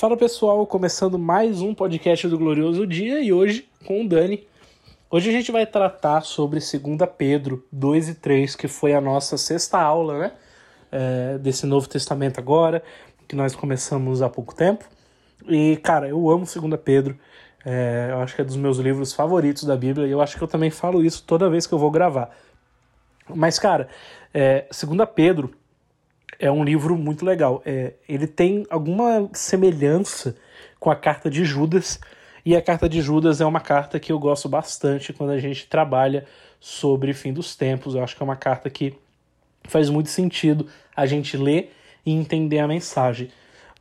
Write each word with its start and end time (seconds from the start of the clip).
Fala 0.00 0.16
pessoal, 0.16 0.66
começando 0.66 1.18
mais 1.18 1.60
um 1.60 1.74
podcast 1.74 2.26
do 2.26 2.38
Glorioso 2.38 2.86
Dia 2.86 3.20
e 3.20 3.34
hoje 3.34 3.68
com 3.84 4.02
o 4.02 4.08
Dani. 4.08 4.48
Hoje 5.10 5.28
a 5.28 5.32
gente 5.34 5.52
vai 5.52 5.66
tratar 5.66 6.22
sobre 6.22 6.58
2 6.58 6.80
Pedro 7.18 7.66
2 7.70 8.08
e 8.08 8.14
3, 8.14 8.56
que 8.56 8.66
foi 8.66 8.94
a 8.94 9.00
nossa 9.02 9.36
sexta 9.36 9.78
aula, 9.78 10.18
né? 10.18 10.32
É, 10.90 11.36
desse 11.36 11.66
Novo 11.66 11.86
Testamento 11.86 12.40
agora, 12.40 12.82
que 13.28 13.36
nós 13.36 13.54
começamos 13.54 14.22
há 14.22 14.30
pouco 14.30 14.54
tempo. 14.54 14.86
E, 15.46 15.76
cara, 15.82 16.08
eu 16.08 16.30
amo 16.30 16.46
2 16.46 16.80
Pedro. 16.82 17.18
É, 17.62 18.08
eu 18.10 18.22
acho 18.22 18.34
que 18.34 18.40
é 18.40 18.44
dos 18.44 18.56
meus 18.56 18.78
livros 18.78 19.12
favoritos 19.12 19.64
da 19.64 19.76
Bíblia 19.76 20.06
e 20.06 20.12
eu 20.12 20.22
acho 20.22 20.34
que 20.34 20.42
eu 20.42 20.48
também 20.48 20.70
falo 20.70 21.04
isso 21.04 21.22
toda 21.26 21.50
vez 21.50 21.66
que 21.66 21.74
eu 21.74 21.78
vou 21.78 21.90
gravar. 21.90 22.34
Mas, 23.28 23.58
cara, 23.58 23.86
é, 24.32 24.64
2 24.70 25.06
Pedro 25.14 25.54
é 26.40 26.50
um 26.50 26.64
livro 26.64 26.96
muito 26.96 27.24
legal. 27.24 27.62
É, 27.64 27.92
ele 28.08 28.26
tem 28.26 28.66
alguma 28.70 29.28
semelhança 29.32 30.34
com 30.80 30.90
a 30.90 30.96
carta 30.96 31.30
de 31.30 31.44
Judas, 31.44 32.00
e 32.44 32.56
a 32.56 32.62
carta 32.62 32.88
de 32.88 33.02
Judas 33.02 33.40
é 33.40 33.44
uma 33.44 33.60
carta 33.60 34.00
que 34.00 34.10
eu 34.10 34.18
gosto 34.18 34.48
bastante 34.48 35.12
quando 35.12 35.30
a 35.30 35.38
gente 35.38 35.66
trabalha 35.66 36.26
sobre 36.58 37.12
fim 37.12 37.32
dos 37.32 37.54
tempos. 37.54 37.94
Eu 37.94 38.02
acho 38.02 38.16
que 38.16 38.22
é 38.22 38.24
uma 38.24 38.36
carta 38.36 38.70
que 38.70 38.94
faz 39.64 39.90
muito 39.90 40.08
sentido 40.08 40.66
a 40.96 41.04
gente 41.04 41.36
ler 41.36 41.74
e 42.04 42.12
entender 42.12 42.58
a 42.58 42.66
mensagem. 42.66 43.30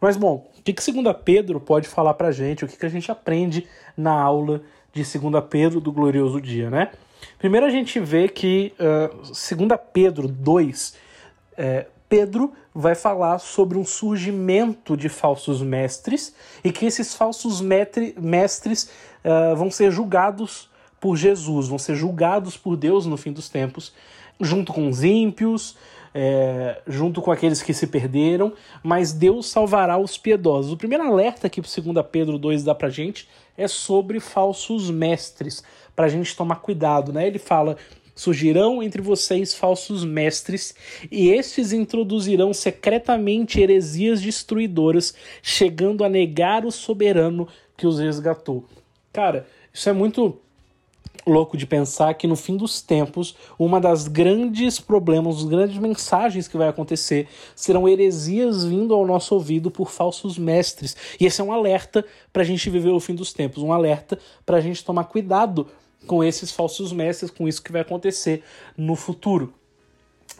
Mas 0.01 0.17
bom, 0.17 0.49
o 0.57 0.61
que, 0.61 0.73
que 0.73 0.91
2 0.91 1.15
Pedro 1.23 1.59
pode 1.59 1.87
falar 1.87 2.13
pra 2.13 2.31
gente? 2.31 2.65
O 2.65 2.67
que, 2.67 2.77
que 2.77 2.85
a 2.85 2.89
gente 2.89 3.09
aprende 3.09 3.65
na 3.95 4.11
aula 4.11 4.61
de 4.93 5.03
2 5.03 5.43
Pedro 5.49 5.79
do 5.79 5.91
Glorioso 5.91 6.41
Dia, 6.41 6.69
né? 6.69 6.91
Primeiro 7.37 7.65
a 7.65 7.69
gente 7.69 7.99
vê 7.99 8.27
que 8.27 8.73
uh, 8.79 9.15
2 9.17 9.79
Pedro 9.93 10.27
2 10.27 10.95
é, 11.57 11.87
Pedro 12.09 12.51
vai 12.73 12.95
falar 12.95 13.37
sobre 13.37 13.77
um 13.77 13.85
surgimento 13.85 14.97
de 14.97 15.07
falsos 15.07 15.61
mestres 15.61 16.35
e 16.63 16.71
que 16.71 16.85
esses 16.85 17.13
falsos 17.13 17.61
mestres 17.61 18.89
uh, 19.23 19.55
vão 19.55 19.69
ser 19.69 19.91
julgados 19.91 20.67
por 20.99 21.15
Jesus, 21.15 21.67
vão 21.67 21.77
ser 21.77 21.95
julgados 21.95 22.57
por 22.57 22.75
Deus 22.75 23.05
no 23.05 23.15
fim 23.15 23.31
dos 23.31 23.47
tempos, 23.47 23.93
junto 24.41 24.73
com 24.73 24.89
os 24.89 25.03
ímpios, 25.03 25.77
é, 26.13 26.81
junto 26.87 27.21
com 27.21 27.31
aqueles 27.31 27.61
que 27.61 27.73
se 27.73 27.87
perderam, 27.87 28.53
mas 28.83 29.13
Deus 29.13 29.47
salvará 29.47 29.97
os 29.97 30.17
piedosos. 30.17 30.71
O 30.71 30.77
primeiro 30.77 31.03
alerta 31.05 31.49
que 31.49 31.61
2 31.61 32.05
Pedro 32.11 32.37
2 32.37 32.63
dá 32.63 32.73
pra 32.73 32.89
gente 32.89 33.29
é 33.57 33.67
sobre 33.67 34.19
falsos 34.19 34.89
mestres, 34.89 35.63
pra 35.95 36.07
gente 36.07 36.35
tomar 36.35 36.57
cuidado, 36.57 37.13
né? 37.13 37.27
Ele 37.27 37.39
fala 37.39 37.77
Surgirão 38.19 38.83
entre 38.83 39.01
vocês 39.01 39.53
falsos 39.53 40.03
mestres, 40.03 40.75
e 41.09 41.29
estes 41.29 41.71
introduzirão 41.71 42.53
secretamente 42.53 43.61
heresias 43.61 44.21
destruidoras, 44.21 45.13
chegando 45.41 46.03
a 46.03 46.09
negar 46.09 46.65
o 46.65 46.71
soberano 46.71 47.47
que 47.77 47.87
os 47.87 47.97
resgatou. 47.97 48.65
Cara, 49.13 49.47
isso 49.73 49.87
é 49.87 49.93
muito 49.93 50.37
louco 51.25 51.55
de 51.55 51.65
pensar 51.65 52.13
que 52.13 52.27
no 52.27 52.35
fim 52.35 52.57
dos 52.57 52.81
tempos, 52.81 53.37
uma 53.57 53.79
das 53.79 54.05
grandes 54.09 54.81
problemas, 54.81 55.37
as 55.37 55.45
grandes 55.45 55.77
mensagens 55.77 56.45
que 56.45 56.57
vai 56.57 56.67
acontecer 56.67 57.25
serão 57.55 57.87
heresias 57.87 58.65
vindo 58.65 58.93
ao 58.93 59.05
nosso 59.05 59.33
ouvido 59.33 59.71
por 59.71 59.89
falsos 59.91 60.37
mestres. 60.37 60.93
E 61.17 61.25
esse 61.25 61.39
é 61.39 61.43
um 61.43 61.53
alerta 61.53 62.05
para 62.33 62.41
a 62.41 62.45
gente 62.45 62.69
viver 62.69 62.89
o 62.89 62.99
fim 62.99 63.15
dos 63.15 63.31
tempos, 63.31 63.63
um 63.63 63.71
alerta 63.71 64.19
para 64.45 64.57
a 64.57 64.61
gente 64.61 64.83
tomar 64.83 65.05
cuidado 65.05 65.67
com 66.09 66.23
esses 66.23 66.51
falsos 66.51 66.91
mestres, 66.91 67.29
com 67.29 67.47
isso 67.47 67.61
que 67.61 67.71
vai 67.71 67.81
acontecer 67.81 68.43
no 68.75 68.95
futuro. 68.95 69.53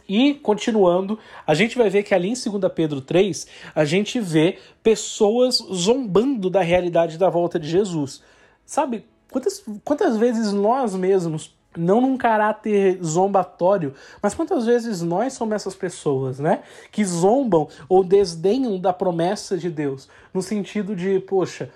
E, 0.08 0.34
continuando, 0.34 1.20
a 1.45 1.53
gente 1.53 1.78
vai 1.78 1.92
ver 1.92 2.02
que 2.02 2.16
ali 2.16 2.28
em 2.28 2.34
2 2.34 2.73
Pedro 2.73 3.02
3, 3.02 3.45
a 3.75 3.86
gente 3.86 4.20
vê 4.20 4.58
pessoas 4.81 5.58
zombando 5.72 6.50
da 6.50 6.62
realidade 6.62 7.19
da 7.19 7.30
volta 7.30 7.59
de 7.59 7.69
Jesus. 7.69 8.24
Sabe, 8.66 9.06
quantas, 9.30 9.63
quantas 9.85 10.18
vezes 10.18 10.52
nós 10.52 10.96
mesmos, 10.96 11.56
não 11.78 12.01
num 12.01 12.18
caráter 12.18 12.97
zombatório, 13.03 13.94
mas 14.24 14.34
quantas 14.34 14.66
vezes 14.66 15.03
nós 15.03 15.34
somos 15.34 15.53
essas 15.53 15.75
pessoas, 15.75 16.40
né? 16.40 16.63
Que 16.91 17.06
zombam 17.06 17.68
ou 17.88 18.03
desdenham 18.03 18.80
da 18.80 18.91
promessa 18.91 19.56
de 19.56 19.69
Deus, 19.69 20.09
no 20.34 20.41
sentido 20.41 20.96
de, 20.96 21.19
poxa, 21.19 21.69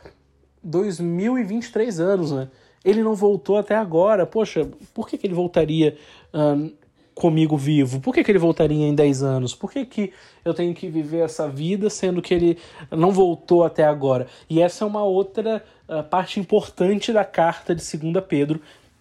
2023 0.64 2.00
anos, 2.00 2.31
né? 2.31 2.50
Ele 2.84 3.02
não 3.02 3.16
voltou 3.16 3.58
até 3.58 3.76
agora. 3.76 4.26
Poxa, 4.26 4.70
por 4.94 5.08
que, 5.08 5.18
que 5.18 5.28
ele 5.28 5.34
voltaria 5.34 5.98
comigo 7.14 7.56
vivo? 7.56 8.00
Por 8.00 8.14
que, 8.14 8.24
que 8.24 8.32
ele 8.32 8.40
voltaria 8.40 8.86
em 8.86 8.96
10 8.96 9.24
anos? 9.24 9.56
Por 9.56 9.72
que, 9.72 9.86
que 9.86 10.14
eu 10.44 10.54
tenho 10.54 10.74
que 10.74 10.88
viver 10.88 11.20
essa 11.20 11.48
vida 11.48 11.90
sendo 11.90 12.22
que 12.22 12.34
ele 12.34 12.58
não 12.92 13.12
voltou 13.12 13.64
até 13.64 13.84
agora? 13.84 14.28
E 14.50 14.62
essa 14.62 14.84
é 14.84 14.88
uma 14.88 15.04
outra 15.04 15.64
uh, 15.88 16.04
parte 16.04 16.40
importante 16.40 17.14
da 17.14 17.24
carta 17.24 17.76
de 17.76 17.98
2 17.98 18.26
Pedro, 18.28 18.60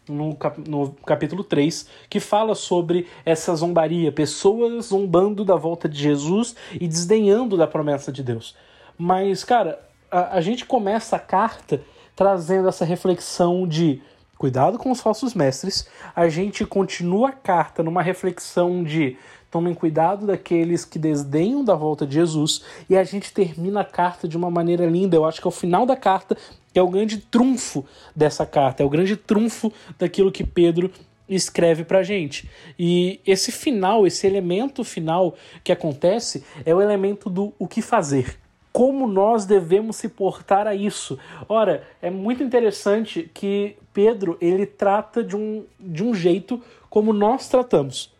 no, 0.08 0.34
cap 0.34 0.60
no 0.68 0.90
capítulo 1.06 1.44
3, 1.44 1.88
que 2.10 2.20
fala 2.20 2.54
sobre 2.54 3.06
essa 3.24 3.54
zombaria, 3.54 4.12
pessoas 4.12 4.86
zombando 4.86 5.44
da 5.44 5.56
volta 5.56 5.88
de 5.88 5.98
Jesus 5.98 6.54
e 6.74 6.86
desdenhando 6.86 7.56
da 7.56 7.66
promessa 7.66 8.12
de 8.12 8.22
Deus. 8.22 8.54
Mas, 8.98 9.44
cara, 9.44 9.80
a, 10.10 10.36
a 10.36 10.40
gente 10.40 10.66
começa 10.66 11.16
a 11.16 11.20
carta 11.20 11.80
trazendo 12.14 12.68
essa 12.68 12.84
reflexão 12.84 13.66
de 13.66 14.02
cuidado 14.38 14.78
com 14.78 14.90
os 14.90 15.00
falsos 15.00 15.34
mestres. 15.34 15.86
A 16.16 16.28
gente 16.28 16.66
continua 16.66 17.28
a 17.28 17.32
carta 17.32 17.82
numa 17.82 18.02
reflexão 18.02 18.82
de 18.82 19.16
tomem 19.50 19.74
cuidado 19.74 20.26
daqueles 20.26 20.84
que 20.84 20.98
desdenham 20.98 21.62
da 21.64 21.74
volta 21.74 22.06
de 22.06 22.14
Jesus. 22.14 22.64
E 22.88 22.96
a 22.96 23.04
gente 23.04 23.32
termina 23.32 23.82
a 23.82 23.84
carta 23.84 24.26
de 24.26 24.36
uma 24.36 24.50
maneira 24.50 24.86
linda. 24.86 25.14
Eu 25.14 25.24
acho 25.24 25.40
que 25.40 25.46
é 25.46 25.48
o 25.48 25.52
final 25.52 25.86
da 25.86 25.94
carta 25.94 26.36
que 26.72 26.78
é 26.78 26.82
o 26.82 26.88
grande 26.88 27.18
trunfo 27.18 27.84
dessa 28.16 28.46
carta, 28.46 28.82
é 28.82 28.86
o 28.86 28.88
grande 28.88 29.14
trunfo 29.14 29.70
daquilo 29.98 30.32
que 30.32 30.42
Pedro 30.42 30.90
escreve 31.28 31.84
pra 31.84 32.02
gente. 32.02 32.48
E 32.78 33.20
esse 33.26 33.52
final, 33.52 34.06
esse 34.06 34.26
elemento 34.26 34.82
final 34.82 35.34
que 35.62 35.70
acontece 35.70 36.42
é 36.64 36.74
o 36.74 36.80
elemento 36.80 37.28
do 37.28 37.52
o 37.58 37.68
que 37.68 37.82
fazer 37.82 38.41
como 38.72 39.06
nós 39.06 39.44
devemos 39.44 39.96
se 39.96 40.08
portar 40.08 40.66
a 40.66 40.74
isso. 40.74 41.18
Ora, 41.48 41.86
é 42.00 42.10
muito 42.10 42.42
interessante 42.42 43.30
que 43.34 43.76
Pedro 43.92 44.38
ele 44.40 44.64
trata 44.64 45.22
de 45.22 45.36
um, 45.36 45.64
de 45.78 46.02
um 46.02 46.14
jeito 46.14 46.60
como 46.88 47.12
nós 47.12 47.48
tratamos. 47.48 48.10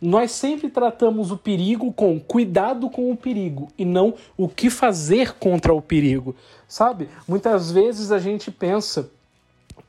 Nós 0.00 0.32
sempre 0.32 0.68
tratamos 0.68 1.30
o 1.30 1.36
perigo 1.36 1.92
com 1.92 2.18
cuidado 2.18 2.90
com 2.90 3.10
o 3.10 3.16
perigo 3.16 3.68
e 3.78 3.84
não 3.84 4.14
o 4.36 4.48
que 4.48 4.68
fazer 4.68 5.34
contra 5.34 5.72
o 5.72 5.80
perigo, 5.80 6.34
sabe? 6.66 7.08
Muitas 7.28 7.70
vezes 7.70 8.10
a 8.10 8.18
gente 8.18 8.50
pensa 8.50 9.10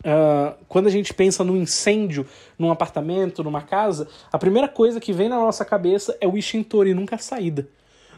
Uh, 0.02 0.54
quando 0.68 0.86
a 0.86 0.92
gente 0.92 1.12
pensa 1.16 1.44
no 1.44 1.58
incêndio 1.58 2.28
num 2.60 2.70
apartamento, 2.70 3.44
numa 3.44 3.62
casa, 3.62 4.08
a 4.32 4.38
primeira 4.38 4.68
coisa 4.68 5.00
que 5.00 5.12
vem 5.12 5.28
na 5.28 5.38
nossa 5.38 5.66
cabeça 5.66 6.16
é 6.22 6.28
o 6.28 6.38
extintor 6.38 6.86
e 6.86 6.94
nunca 6.94 7.16
a 7.16 7.20
saída 7.20 7.68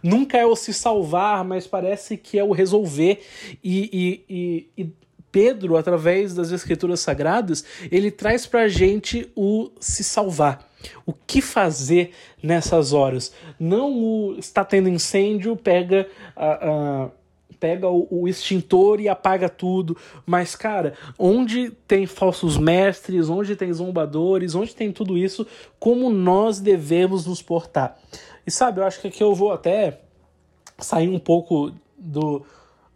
nunca 0.08 0.38
é 0.38 0.46
o 0.46 0.56
se 0.56 0.74
salvar, 0.74 1.44
mas 1.44 1.68
parece 1.68 2.18
que 2.18 2.40
é 2.40 2.44
o 2.44 2.52
resolver. 2.52 3.22
E, 3.64 4.24
e, 4.30 4.68
e, 4.78 4.84
e 4.84 4.92
Pedro, 5.32 5.78
através 5.78 6.34
das 6.34 6.52
escrituras 6.52 7.00
sagradas, 7.00 7.64
ele 7.92 8.10
traz 8.10 8.46
para 8.46 8.62
a 8.62 8.68
gente 8.68 9.30
o 9.36 9.70
se 9.80 10.04
salvar. 10.04 10.68
O 11.06 11.14
que 11.14 11.42
fazer 11.42 12.12
nessas 12.42 12.94
horas? 12.94 13.34
Não 13.60 13.92
o 13.92 14.36
está 14.38 14.64
tendo 14.64 14.90
incêndio, 14.90 15.56
pega 15.56 16.08
a, 16.36 17.06
a 17.06 17.10
pega 17.60 17.88
o, 17.90 18.08
o, 18.12 18.28
extintor 18.28 19.00
e 19.02 19.10
apaga 19.10 19.50
tudo. 19.50 19.98
Mas, 20.26 20.56
cara, 20.56 20.94
onde 21.18 21.72
tem 21.88 22.06
falsos 22.06 22.56
mestres, 22.56 23.30
onde 23.30 23.56
tem 23.56 23.74
zombadores, 23.74 24.54
onde 24.54 24.76
tem 24.76 24.92
tudo 24.92 25.18
isso, 25.18 25.46
como 25.80 26.10
nós 26.10 26.60
devemos 26.60 27.26
nos 27.26 27.42
portar? 27.42 27.98
E 28.48 28.52
sabe, 28.52 28.80
eu 28.80 28.86
acho 28.86 29.02
que 29.02 29.10
aqui 29.10 29.22
eu 29.22 29.36
vou 29.36 29.52
até 29.52 30.00
sair 30.80 31.10
um 31.10 31.20
pouco 31.20 31.74
do 31.98 32.46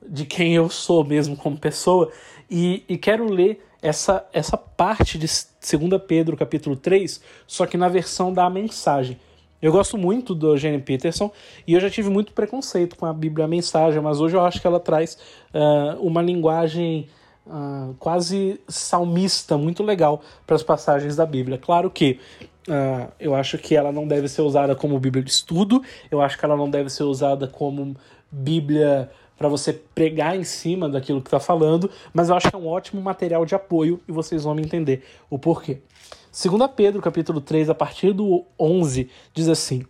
de 0.08 0.26
quem 0.26 0.56
eu 0.56 0.70
sou 0.70 1.04
mesmo 1.04 1.36
como 1.36 1.58
pessoa 1.58 2.10
e, 2.50 2.84
e 2.90 2.98
quero 2.98 3.26
ler 3.32 3.64
essa, 3.82 4.26
essa 4.34 4.58
parte 4.58 5.18
de 5.18 5.28
2 5.28 6.02
Pedro 6.08 6.38
capítulo 6.38 6.76
3, 6.76 7.22
só 7.46 7.66
que 7.66 7.78
na 7.78 7.90
versão 7.90 8.34
da 8.34 8.50
mensagem. 8.50 9.20
Eu 9.62 9.72
gosto 9.72 9.98
muito 9.98 10.34
do 10.34 10.54
Eugene 10.54 10.82
Peterson 10.82 11.32
e 11.68 11.74
eu 11.74 11.80
já 11.80 11.90
tive 11.90 12.10
muito 12.10 12.32
preconceito 12.32 12.96
com 12.96 13.06
a 13.06 13.14
Bíblia 13.14 13.46
a 13.46 13.48
Mensagem, 13.48 14.02
mas 14.02 14.20
hoje 14.20 14.36
eu 14.36 14.42
acho 14.44 14.60
que 14.60 14.66
ela 14.66 14.80
traz 14.80 15.18
uh, 15.54 16.02
uma 16.02 16.22
linguagem 16.22 17.10
uh, 17.46 17.94
quase 18.00 18.60
salmista 18.68 19.58
muito 19.58 19.84
legal 19.84 20.22
para 20.48 20.56
as 20.56 20.64
passagens 20.64 21.16
da 21.16 21.26
Bíblia. 21.26 21.60
Claro 21.60 21.92
que 21.92 22.20
Uh, 22.68 23.12
eu 23.20 23.34
acho 23.34 23.58
que 23.58 23.76
ela 23.76 23.92
não 23.92 24.08
deve 24.08 24.28
ser 24.28 24.42
usada 24.42 24.76
como 24.76 25.00
Bíblia 25.00 25.24
de 25.24 25.32
estudo, 25.32 25.82
eu 26.12 26.22
acho 26.22 26.38
que 26.38 26.46
ela 26.46 26.56
não 26.56 26.70
deve 26.70 26.90
ser 26.90 27.04
usada 27.04 27.48
como 27.48 27.96
Bíblia 28.32 29.10
para 29.36 29.50
você 29.50 29.74
pregar 29.74 30.36
em 30.36 30.44
cima 30.44 30.88
daquilo 30.88 31.22
que 31.22 31.28
está 31.28 31.40
falando, 31.40 31.90
mas 32.14 32.30
eu 32.30 32.36
acho 32.36 32.50
que 32.50 32.56
é 32.56 32.60
um 32.60 32.68
ótimo 32.68 33.02
material 33.02 33.44
de 33.44 33.56
apoio 33.56 34.00
e 34.08 34.12
vocês 34.12 34.44
vão 34.44 34.54
me 34.54 34.62
entender 34.62 35.04
o 35.30 35.40
porquê. 35.40 35.80
2 36.32 36.72
Pedro, 36.76 37.02
capítulo 37.02 37.42
3, 37.42 37.70
a 37.70 37.76
partir 37.76 38.14
do 38.14 38.46
11, 38.60 39.10
diz 39.34 39.50
assim: 39.50 39.84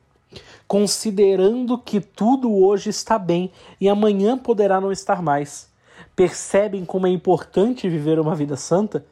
considerando 0.72 1.78
que 1.78 2.00
tudo 2.00 2.56
hoje 2.56 2.90
está 2.90 3.20
bem 3.20 3.52
e 3.80 3.90
amanhã 3.90 4.38
poderá 4.38 4.80
não 4.80 4.90
estar 4.90 5.22
mais. 5.22 5.70
Percebem 6.16 6.86
como 6.86 7.06
é 7.06 7.10
importante 7.10 7.90
viver 7.90 8.18
uma 8.22 8.34
vida 8.34 8.56
santa? 8.56 9.06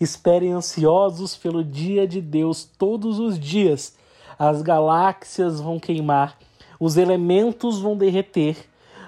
Esperem 0.00 0.52
ansiosos 0.52 1.36
pelo 1.36 1.62
dia 1.64 2.06
de 2.06 2.20
Deus 2.20 2.64
todos 2.64 3.18
os 3.18 3.38
dias. 3.38 3.96
As 4.38 4.62
galáxias 4.62 5.60
vão 5.60 5.78
queimar, 5.78 6.36
os 6.80 6.96
elementos 6.96 7.80
vão 7.80 7.96
derreter, 7.96 8.56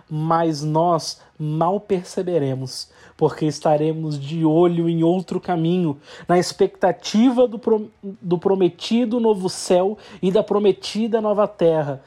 mas 0.08 0.62
nós 0.62 1.20
mal 1.38 1.80
perceberemos, 1.80 2.88
porque 3.16 3.44
estaremos 3.44 4.18
de 4.18 4.44
olho 4.44 4.88
em 4.88 5.02
outro 5.02 5.40
caminho, 5.40 5.98
na 6.28 6.38
expectativa 6.38 7.46
do, 7.46 7.58
pro, 7.58 7.90
do 8.02 8.38
prometido 8.38 9.18
novo 9.18 9.48
céu 9.48 9.98
e 10.22 10.30
da 10.30 10.42
prometida 10.42 11.20
nova 11.20 11.48
terra, 11.48 12.02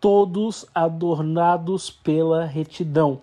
todos 0.00 0.66
adornados 0.74 1.90
pela 1.90 2.44
retidão. 2.44 3.20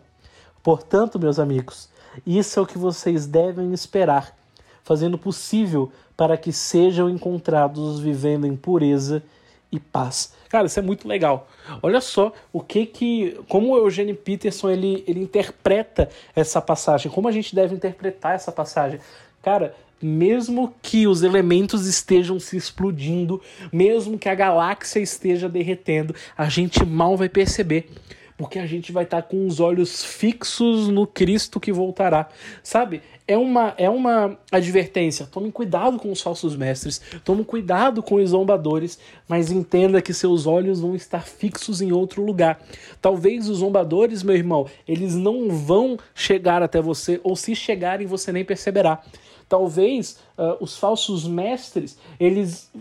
Portanto, 0.63 1.19
meus 1.19 1.39
amigos, 1.39 1.89
isso 2.25 2.59
é 2.59 2.61
o 2.61 2.65
que 2.65 2.77
vocês 2.77 3.25
devem 3.25 3.73
esperar, 3.73 4.37
fazendo 4.83 5.17
possível 5.17 5.91
para 6.15 6.37
que 6.37 6.51
sejam 6.51 7.09
encontrados 7.09 7.99
vivendo 7.99 8.45
em 8.45 8.55
pureza 8.55 9.23
e 9.71 9.79
paz. 9.79 10.33
Cara, 10.49 10.65
isso 10.65 10.79
é 10.79 10.81
muito 10.81 11.07
legal. 11.07 11.47
Olha 11.81 12.01
só 12.01 12.33
o 12.51 12.59
que 12.59 12.85
que 12.85 13.39
como 13.47 13.71
o 13.71 13.77
Eugene 13.77 14.13
Peterson 14.13 14.69
ele, 14.69 15.03
ele 15.07 15.21
interpreta 15.21 16.09
essa 16.35 16.59
passagem, 16.59 17.11
como 17.11 17.27
a 17.27 17.31
gente 17.31 17.53
deve 17.55 17.75
interpretar 17.75 18.35
essa 18.35 18.51
passagem. 18.51 18.99
Cara, 19.41 19.75
mesmo 20.01 20.73
que 20.81 21.07
os 21.07 21.23
elementos 21.23 21.85
estejam 21.85 22.39
se 22.39 22.57
explodindo, 22.57 23.41
mesmo 23.71 24.17
que 24.17 24.29
a 24.29 24.35
galáxia 24.35 24.99
esteja 24.99 25.47
derretendo, 25.47 26.15
a 26.37 26.49
gente 26.49 26.85
mal 26.85 27.15
vai 27.15 27.29
perceber 27.29 27.89
porque 28.39 28.57
a 28.57 28.65
gente 28.65 28.93
vai 28.93 29.03
estar 29.03 29.21
tá 29.21 29.27
com 29.27 29.45
os 29.45 29.59
olhos 29.59 30.01
fixos 30.01 30.87
no 30.87 31.05
Cristo 31.05 31.59
que 31.59 31.73
voltará. 31.73 32.29
Sabe? 32.63 33.01
É 33.27 33.37
uma, 33.37 33.73
é 33.77 33.89
uma 33.89 34.39
advertência. 34.49 35.27
Tome 35.29 35.51
cuidado 35.51 35.99
com 35.99 36.09
os 36.09 36.21
falsos 36.21 36.55
mestres, 36.55 37.01
tome 37.25 37.43
cuidado 37.43 38.01
com 38.01 38.15
os 38.15 38.29
zombadores, 38.29 38.97
mas 39.27 39.51
entenda 39.51 40.01
que 40.01 40.13
seus 40.13 40.47
olhos 40.47 40.79
vão 40.79 40.95
estar 40.95 41.23
fixos 41.23 41.81
em 41.81 41.91
outro 41.91 42.23
lugar. 42.23 42.61
Talvez 43.01 43.49
os 43.49 43.57
zombadores, 43.57 44.23
meu 44.23 44.37
irmão, 44.37 44.65
eles 44.87 45.15
não 45.15 45.49
vão 45.49 45.97
chegar 46.15 46.63
até 46.63 46.81
você, 46.81 47.19
ou 47.21 47.35
se 47.35 47.53
chegarem, 47.53 48.07
você 48.07 48.31
nem 48.31 48.45
perceberá. 48.45 49.03
Talvez 49.49 50.17
uh, 50.37 50.63
os 50.63 50.77
falsos 50.77 51.27
mestres, 51.27 51.97
eles 52.17 52.71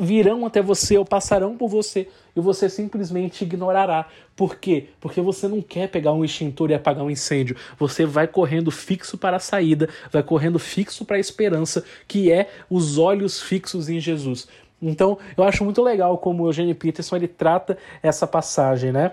virão 0.00 0.46
até 0.46 0.62
você 0.62 0.96
ou 0.96 1.04
passarão 1.04 1.56
por 1.56 1.68
você 1.68 2.08
e 2.34 2.40
você 2.40 2.70
simplesmente 2.70 3.44
ignorará. 3.44 4.08
Por 4.34 4.56
quê? 4.56 4.88
Porque 4.98 5.20
você 5.20 5.46
não 5.46 5.60
quer 5.60 5.88
pegar 5.88 6.12
um 6.12 6.24
extintor 6.24 6.70
e 6.70 6.74
apagar 6.74 7.04
um 7.04 7.10
incêndio. 7.10 7.54
Você 7.78 8.06
vai 8.06 8.26
correndo 8.26 8.70
fixo 8.70 9.18
para 9.18 9.36
a 9.36 9.40
saída, 9.40 9.90
vai 10.10 10.22
correndo 10.22 10.58
fixo 10.58 11.04
para 11.04 11.16
a 11.16 11.20
esperança, 11.20 11.84
que 12.08 12.32
é 12.32 12.48
os 12.70 12.96
olhos 12.96 13.42
fixos 13.42 13.90
em 13.90 14.00
Jesus. 14.00 14.48
Então, 14.80 15.18
eu 15.36 15.44
acho 15.44 15.62
muito 15.62 15.82
legal 15.82 16.16
como 16.16 16.44
o 16.44 16.48
Eugênio 16.48 16.74
Peterson 16.74 17.16
ele 17.16 17.28
trata 17.28 17.76
essa 18.02 18.26
passagem, 18.26 18.90
né? 18.90 19.12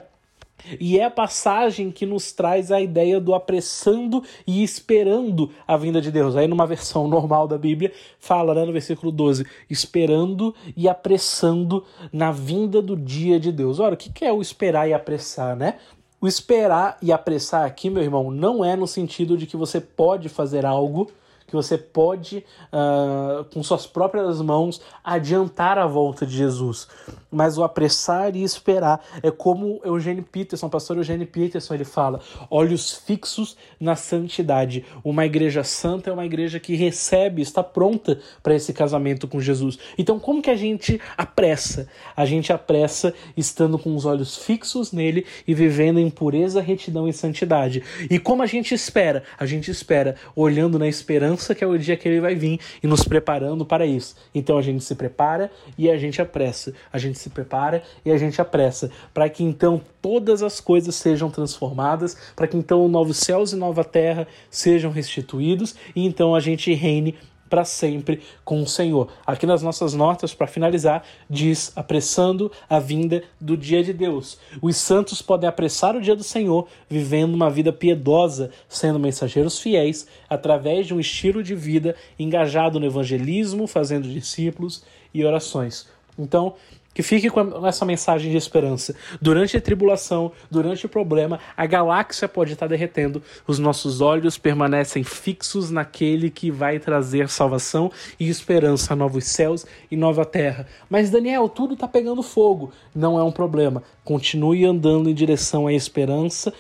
E 0.80 1.00
é 1.00 1.06
a 1.06 1.12
passagem 1.12 1.92
que 1.92 2.06
nos 2.06 2.32
traz 2.32 2.72
a 2.72 2.82
ideia 2.82 3.20
do 3.20 3.34
apressando 3.34 4.24
e 4.46 4.64
esperando 4.64 5.52
a 5.68 5.78
vinda 5.78 6.02
de 6.02 6.12
Deus. 6.12 6.36
Aí, 6.36 6.48
numa 6.48 6.66
versão 6.66 7.08
normal 7.10 7.48
da 7.48 7.58
Bíblia, 7.58 7.92
fala 8.20 8.54
né, 8.54 8.66
no 8.66 8.74
versículo 8.74 9.12
12: 9.12 9.46
esperando 9.70 10.54
e 10.76 10.90
apressando 10.90 11.84
na 12.12 12.32
vinda 12.32 12.82
do 12.82 12.96
dia 12.96 13.40
de 13.40 13.52
Deus. 13.52 13.80
Ora, 13.80 13.96
o 13.96 13.98
que 13.98 14.26
é 14.26 14.32
o 14.32 14.42
esperar 14.42 14.88
e 14.88 14.94
apressar, 14.94 15.56
né? 15.56 15.76
O 16.20 16.28
esperar 16.28 16.98
e 17.02 17.12
apressar 17.12 17.64
aqui, 17.64 17.90
meu 17.90 18.02
irmão, 18.02 18.32
não 18.32 18.66
é 18.66 18.76
no 18.76 18.88
sentido 18.88 19.38
de 19.38 19.46
que 19.46 19.56
você 19.56 19.80
pode 19.80 20.30
fazer 20.30 20.66
algo 20.66 21.12
que 21.48 21.56
você 21.56 21.78
pode, 21.78 22.46
uh, 22.74 23.46
com 23.46 23.64
suas 23.64 23.88
próprias 23.88 24.42
mãos, 24.42 24.82
adiantar 25.02 25.78
a 25.78 25.88
volta 25.88 26.26
de 26.26 26.36
Jesus. 26.36 26.88
Mas 27.32 27.58
o 27.58 27.64
apressar 27.64 28.36
e 28.36 28.44
esperar 28.44 29.04
é 29.24 29.32
como 29.32 29.82
Eugênio 29.84 30.24
Peterson, 30.24 30.70
pastor 30.70 30.98
Eugênio 30.98 31.26
Peterson, 31.26 31.74
ele 31.74 31.86
fala: 31.86 32.20
olhos 32.50 32.94
fixos 32.94 33.56
na 33.80 33.96
santidade. 33.96 34.86
Uma 35.04 35.26
igreja 35.26 35.64
santa 35.64 36.10
é 36.10 36.14
uma 36.14 36.26
igreja 36.26 36.60
que 36.60 36.76
recebe, 36.76 37.42
está 37.42 37.64
pronta 37.64 38.20
para 38.44 38.54
esse 38.54 38.74
casamento 38.74 39.28
com 39.28 39.40
Jesus. 39.40 39.80
Então, 39.98 40.20
como 40.20 40.42
que 40.42 40.50
a 40.50 40.56
gente 40.56 41.00
apressa? 41.18 41.88
A 42.16 42.26
gente 42.26 42.52
apressa 42.52 43.14
estando 43.36 43.80
com 43.80 43.96
os 43.96 44.06
olhos 44.06 44.36
fixos 44.38 44.92
nele 44.92 45.26
e 45.48 45.54
vivendo 45.54 46.00
em 46.00 46.10
pureza, 46.10 46.62
retidão 46.62 47.08
e 47.08 47.14
santidade. 47.14 47.84
E 48.10 48.20
como 48.20 48.44
a 48.44 48.46
gente 48.46 48.74
espera? 48.74 49.24
A 49.38 49.46
gente 49.46 49.72
espera 49.72 50.16
olhando 50.36 50.78
na 50.78 50.88
esperança 50.88 51.37
pensa 51.38 51.54
que 51.54 51.64
é 51.64 51.68
o 51.68 51.78
dia 51.78 51.96
que 51.96 52.08
ele 52.08 52.20
vai 52.20 52.34
vir 52.34 52.60
e 52.82 52.88
nos 52.88 53.04
preparando 53.04 53.64
para 53.64 53.86
isso. 53.86 54.16
Então 54.34 54.58
a 54.58 54.62
gente 54.62 54.84
se 54.84 54.96
prepara 54.96 55.52
e 55.78 55.90
a 55.90 55.98
gente 55.98 56.20
apressa. 56.20 56.74
A 56.92 56.98
gente 56.98 57.20
se 57.20 57.30
prepara 57.30 57.84
e 58.04 58.12
a 58.12 58.18
gente 58.18 58.42
apressa. 58.42 58.90
Para 59.14 59.30
que 59.30 59.44
então 59.44 59.80
todas 60.02 60.42
as 60.42 60.60
coisas 60.60 60.96
sejam 60.96 61.30
transformadas, 61.30 62.18
para 62.36 62.48
que 62.48 62.58
então 62.58 62.88
novos 62.88 63.18
céus 63.18 63.54
e 63.54 63.56
nova 63.56 63.84
terra 63.84 64.28
sejam 64.50 64.92
restituídos 64.92 65.76
e 65.96 66.06
então 66.06 66.34
a 66.34 66.40
gente 66.40 66.74
reine 66.74 67.16
para 67.50 67.66
sempre 67.66 68.22
com 68.44 68.62
o 68.62 68.68
Senhor. 68.68 69.10
Aqui 69.26 69.46
nas 69.46 69.62
nossas 69.62 69.94
notas, 69.94 70.34
para 70.34 70.48
finalizar, 70.48 71.04
diz: 71.30 71.72
apressando 71.76 72.52
a 72.70 72.80
vinda 72.80 73.24
do 73.40 73.58
dia 73.58 73.84
de 73.84 73.94
Deus. 73.94 74.38
Os 74.62 74.78
santos 74.78 75.22
podem 75.22 75.48
apressar 75.50 75.96
o 75.96 76.02
dia 76.02 76.16
do 76.16 76.24
Senhor, 76.24 76.68
vivendo 76.90 77.34
uma 77.34 77.50
vida 77.50 77.72
piedosa, 77.74 78.52
sendo 78.68 79.00
mensageiros 79.00 79.60
fiéis, 79.60 80.08
através 80.30 80.88
de 80.88 80.94
um 80.94 81.00
estilo 81.00 81.44
de 81.44 81.56
vida 81.56 81.96
engajado 82.20 82.80
no 82.80 82.86
evangelismo, 82.86 83.68
fazendo 83.68 84.08
discípulos 84.08 84.84
e 85.14 85.24
orações. 85.26 85.88
Então, 86.18 86.56
que 86.98 87.04
fique 87.04 87.30
com 87.30 87.68
essa 87.68 87.86
mensagem 87.86 88.32
de 88.32 88.38
esperança. 88.38 88.96
Durante 89.22 89.56
a 89.56 89.62
tribulação, 89.62 90.32
durante 90.50 90.88
o 90.88 90.90
problema, 90.90 91.40
a 91.56 91.64
galáxia 91.68 92.28
pode 92.28 92.54
estar 92.54 92.66
derretendo, 92.66 93.22
os 93.46 93.60
nossos 93.60 94.02
olhos 94.02 94.36
permanecem 94.36 95.04
fixos 95.04 95.70
naquele 95.70 96.32
que 96.32 96.50
vai 96.50 96.80
trazer 96.80 97.30
salvação 97.30 97.92
e 98.20 98.28
esperança 98.28 98.94
a 98.94 98.96
novos 98.96 99.26
céus 99.26 99.64
e 99.92 99.96
nova 99.96 100.26
terra. 100.26 100.66
Mas 100.90 101.12
Daniel, 101.12 101.48
tudo 101.48 101.76
está 101.76 101.88
pegando 101.88 102.24
fogo. 102.24 102.72
Não 102.96 103.20
é 103.20 103.24
um 103.24 103.32
problema. 103.32 103.84
Continue 104.04 104.66
andando 104.66 105.08
em 105.08 105.14
direção 105.14 105.68
à 105.68 105.74
esperança, 105.74 106.52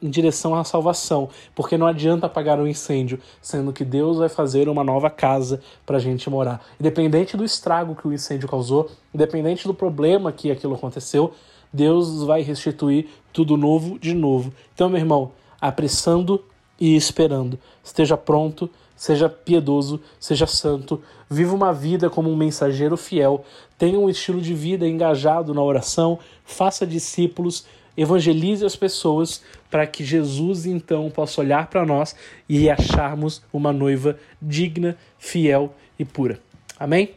em 0.00 0.08
direção 0.08 0.54
à 0.54 0.64
salvação, 0.64 1.28
porque 1.54 1.76
não 1.76 1.86
adianta 1.86 2.24
apagar 2.24 2.58
um 2.58 2.66
incêndio, 2.66 3.20
sendo 3.42 3.74
que 3.74 3.84
Deus 3.84 4.16
vai 4.16 4.30
fazer 4.30 4.70
uma 4.70 4.82
nova 4.82 5.10
casa 5.10 5.60
para 5.84 5.98
a 5.98 6.00
gente 6.00 6.30
morar. 6.30 6.64
Independente 6.80 7.36
do 7.36 7.44
estrago 7.44 7.94
que 7.94 8.08
o 8.08 8.12
incêndio 8.14 8.48
causou, 8.48 8.88
independente 9.12 9.65
do 9.66 9.74
problema 9.74 10.32
que 10.32 10.50
aquilo 10.50 10.74
aconteceu, 10.74 11.32
Deus 11.72 12.22
vai 12.22 12.42
restituir 12.42 13.08
tudo 13.32 13.56
novo 13.56 13.98
de 13.98 14.14
novo. 14.14 14.52
Então, 14.74 14.88
meu 14.88 14.98
irmão, 14.98 15.32
apressando 15.60 16.42
e 16.80 16.96
esperando. 16.96 17.58
Esteja 17.82 18.16
pronto, 18.16 18.70
seja 18.94 19.28
piedoso, 19.28 20.00
seja 20.18 20.46
santo, 20.46 21.02
viva 21.28 21.54
uma 21.54 21.72
vida 21.72 22.08
como 22.08 22.30
um 22.30 22.36
mensageiro 22.36 22.96
fiel, 22.96 23.44
tenha 23.78 23.98
um 23.98 24.08
estilo 24.08 24.40
de 24.40 24.54
vida 24.54 24.86
engajado 24.86 25.52
na 25.52 25.62
oração, 25.62 26.18
faça 26.44 26.86
discípulos, 26.86 27.66
evangelize 27.96 28.64
as 28.64 28.76
pessoas 28.76 29.42
para 29.70 29.86
que 29.86 30.04
Jesus 30.04 30.66
então 30.66 31.10
possa 31.10 31.40
olhar 31.40 31.68
para 31.68 31.84
nós 31.84 32.14
e 32.48 32.70
acharmos 32.70 33.42
uma 33.52 33.72
noiva 33.72 34.18
digna, 34.40 34.96
fiel 35.18 35.74
e 35.98 36.04
pura. 36.04 36.40
Amém? 36.78 37.10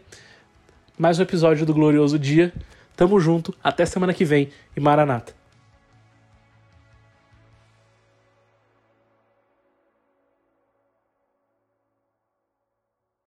Mais 0.99 1.17
um 1.17 1.21
episódio 1.21 1.65
do 1.65 1.73
Glorioso 1.73 2.19
Dia. 2.19 2.51
Tamo 2.93 3.21
junto, 3.21 3.55
até 3.63 3.85
semana 3.85 4.13
que 4.13 4.25
vem 4.25 4.49
e 4.75 4.81
Maranata. 4.81 5.38